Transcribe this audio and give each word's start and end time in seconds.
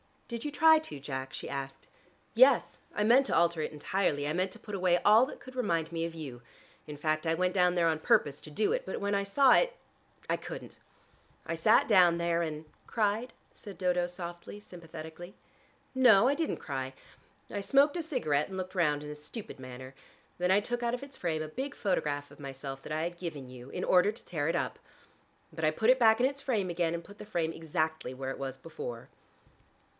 "Did 0.27 0.45
you 0.45 0.49
try 0.49 0.79
to, 0.79 0.99
Jack?" 0.99 1.31
she 1.33 1.47
asked. 1.49 1.87
"Yes. 2.33 2.79
I 2.95 3.03
meant 3.03 3.25
to 3.25 3.35
alter 3.35 3.61
it 3.61 3.73
entirely: 3.73 4.27
I 4.27 4.33
meant 4.33 4.51
to 4.53 4.59
put 4.59 4.73
away 4.73 4.97
all 5.03 5.25
that 5.27 5.41
could 5.41 5.55
remind 5.57 5.91
me 5.91 6.05
of 6.05 6.15
you. 6.15 6.41
In 6.87 6.95
fact, 6.97 7.27
I 7.27 7.33
went 7.35 7.53
down 7.53 7.75
there 7.75 7.87
on 7.89 7.99
purpose 7.99 8.41
to 8.41 8.49
do 8.49 8.71
it. 8.71 8.83
But 8.85 9.01
when 9.01 9.13
I 9.13 9.23
saw 9.23 9.51
it, 9.53 9.75
I 10.29 10.37
couldn't. 10.37 10.79
I 11.45 11.53
sat 11.53 11.87
down 11.87 12.17
there, 12.17 12.41
and" 12.41 12.65
"Cried?" 12.87 13.33
said 13.51 13.77
Dodo 13.77 14.07
softly, 14.07 14.59
sympathetically. 14.59 15.35
"No, 15.93 16.29
I 16.29 16.33
didn't 16.33 16.57
cry. 16.57 16.93
I 17.51 17.59
smoked 17.61 17.97
a 17.97 18.01
cigarette 18.01 18.47
and 18.47 18.57
looked 18.57 18.73
round 18.73 19.03
in 19.03 19.11
a 19.11 19.15
stupid 19.15 19.59
manner. 19.59 19.93
Then 20.39 20.49
I 20.49 20.61
took 20.61 20.81
out 20.81 20.93
of 20.95 21.03
its 21.03 21.17
frame 21.17 21.43
a 21.43 21.47
big 21.47 21.75
photograph 21.75 22.31
of 22.31 22.39
myself 22.39 22.81
that 22.83 22.93
I 22.93 23.03
had 23.03 23.17
given 23.17 23.49
you, 23.49 23.69
in 23.69 23.83
order 23.83 24.11
to 24.11 24.25
tear 24.25 24.47
it 24.47 24.55
up. 24.55 24.79
But 25.53 25.65
I 25.65 25.69
put 25.69 25.91
it 25.91 25.99
back 25.99 26.19
in 26.21 26.25
its 26.25 26.41
frame 26.41 26.69
again, 26.71 26.93
and 26.95 27.03
put 27.03 27.19
the 27.19 27.25
frame 27.25 27.51
exactly 27.53 28.13
where 28.15 28.31
it 28.31 28.39
was 28.39 28.57
before." 28.57 29.09